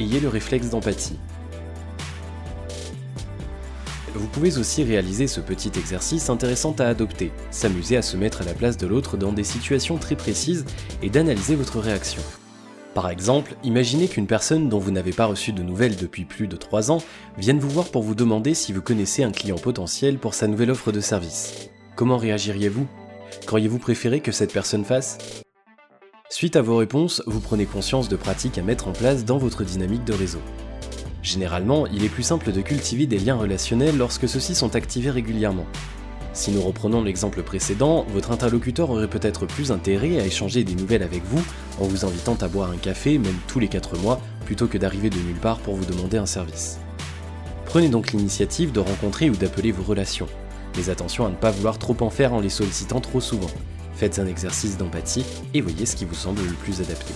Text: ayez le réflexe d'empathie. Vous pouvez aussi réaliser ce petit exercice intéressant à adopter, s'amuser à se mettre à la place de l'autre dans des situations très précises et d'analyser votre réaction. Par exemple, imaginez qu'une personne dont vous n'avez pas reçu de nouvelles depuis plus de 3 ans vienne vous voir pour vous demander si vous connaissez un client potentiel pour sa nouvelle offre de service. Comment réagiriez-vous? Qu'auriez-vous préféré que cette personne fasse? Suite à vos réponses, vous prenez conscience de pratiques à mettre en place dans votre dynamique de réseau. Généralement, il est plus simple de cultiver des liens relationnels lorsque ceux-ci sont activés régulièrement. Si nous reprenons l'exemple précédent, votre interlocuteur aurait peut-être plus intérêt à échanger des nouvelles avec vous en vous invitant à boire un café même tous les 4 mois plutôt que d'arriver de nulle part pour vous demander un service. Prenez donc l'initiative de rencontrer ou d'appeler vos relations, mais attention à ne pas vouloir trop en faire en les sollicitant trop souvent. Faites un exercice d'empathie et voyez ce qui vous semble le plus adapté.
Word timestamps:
ayez 0.00 0.20
le 0.20 0.28
réflexe 0.28 0.70
d'empathie. 0.70 1.18
Vous 4.14 4.28
pouvez 4.28 4.56
aussi 4.58 4.82
réaliser 4.82 5.26
ce 5.26 5.40
petit 5.40 5.70
exercice 5.76 6.30
intéressant 6.30 6.74
à 6.78 6.84
adopter, 6.84 7.32
s'amuser 7.50 7.96
à 7.96 8.02
se 8.02 8.16
mettre 8.16 8.40
à 8.40 8.44
la 8.44 8.54
place 8.54 8.78
de 8.78 8.86
l'autre 8.86 9.16
dans 9.16 9.32
des 9.32 9.44
situations 9.44 9.98
très 9.98 10.16
précises 10.16 10.64
et 11.02 11.10
d'analyser 11.10 11.54
votre 11.54 11.80
réaction. 11.80 12.22
Par 12.94 13.10
exemple, 13.10 13.54
imaginez 13.62 14.08
qu'une 14.08 14.26
personne 14.26 14.70
dont 14.70 14.78
vous 14.78 14.90
n'avez 14.90 15.12
pas 15.12 15.26
reçu 15.26 15.52
de 15.52 15.62
nouvelles 15.62 15.96
depuis 15.96 16.24
plus 16.24 16.48
de 16.48 16.56
3 16.56 16.90
ans 16.90 17.02
vienne 17.36 17.58
vous 17.58 17.68
voir 17.68 17.90
pour 17.90 18.02
vous 18.02 18.14
demander 18.14 18.54
si 18.54 18.72
vous 18.72 18.80
connaissez 18.80 19.22
un 19.22 19.32
client 19.32 19.58
potentiel 19.58 20.16
pour 20.16 20.32
sa 20.32 20.46
nouvelle 20.46 20.70
offre 20.70 20.92
de 20.92 21.00
service. 21.00 21.68
Comment 21.94 22.16
réagiriez-vous? 22.16 22.86
Qu'auriez-vous 23.46 23.78
préféré 23.78 24.20
que 24.20 24.32
cette 24.32 24.52
personne 24.52 24.84
fasse? 24.84 25.45
Suite 26.28 26.56
à 26.56 26.62
vos 26.62 26.76
réponses, 26.76 27.22
vous 27.26 27.38
prenez 27.38 27.66
conscience 27.66 28.08
de 28.08 28.16
pratiques 28.16 28.58
à 28.58 28.62
mettre 28.62 28.88
en 28.88 28.92
place 28.92 29.24
dans 29.24 29.38
votre 29.38 29.62
dynamique 29.62 30.04
de 30.04 30.12
réseau. 30.12 30.40
Généralement, 31.22 31.86
il 31.86 32.04
est 32.04 32.08
plus 32.08 32.24
simple 32.24 32.50
de 32.50 32.60
cultiver 32.62 33.06
des 33.06 33.20
liens 33.20 33.36
relationnels 33.36 33.96
lorsque 33.96 34.28
ceux-ci 34.28 34.56
sont 34.56 34.74
activés 34.74 35.10
régulièrement. 35.10 35.66
Si 36.32 36.50
nous 36.50 36.60
reprenons 36.60 37.04
l'exemple 37.04 37.44
précédent, 37.44 38.04
votre 38.12 38.32
interlocuteur 38.32 38.90
aurait 38.90 39.08
peut-être 39.08 39.46
plus 39.46 39.70
intérêt 39.70 40.18
à 40.18 40.26
échanger 40.26 40.64
des 40.64 40.74
nouvelles 40.74 41.04
avec 41.04 41.22
vous 41.24 41.42
en 41.80 41.84
vous 41.84 42.04
invitant 42.04 42.36
à 42.40 42.48
boire 42.48 42.72
un 42.72 42.76
café 42.76 43.18
même 43.18 43.38
tous 43.46 43.60
les 43.60 43.68
4 43.68 43.96
mois 43.98 44.20
plutôt 44.46 44.66
que 44.66 44.78
d'arriver 44.78 45.10
de 45.10 45.18
nulle 45.18 45.40
part 45.40 45.60
pour 45.60 45.76
vous 45.76 45.84
demander 45.84 46.18
un 46.18 46.26
service. 46.26 46.80
Prenez 47.66 47.88
donc 47.88 48.10
l'initiative 48.10 48.72
de 48.72 48.80
rencontrer 48.80 49.30
ou 49.30 49.36
d'appeler 49.36 49.70
vos 49.70 49.84
relations, 49.84 50.28
mais 50.76 50.90
attention 50.90 51.24
à 51.24 51.30
ne 51.30 51.36
pas 51.36 51.52
vouloir 51.52 51.78
trop 51.78 51.96
en 52.00 52.10
faire 52.10 52.34
en 52.34 52.40
les 52.40 52.50
sollicitant 52.50 53.00
trop 53.00 53.20
souvent. 53.20 53.50
Faites 53.96 54.18
un 54.18 54.26
exercice 54.26 54.76
d'empathie 54.76 55.24
et 55.54 55.62
voyez 55.62 55.86
ce 55.86 55.96
qui 55.96 56.04
vous 56.04 56.14
semble 56.14 56.42
le 56.42 56.52
plus 56.52 56.82
adapté. 56.82 57.14